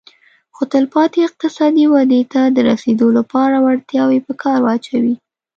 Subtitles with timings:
[0.55, 5.15] خو تلپاتې اقتصادي ودې ته د رسېدو لپاره وړتیاوې په کار واچوي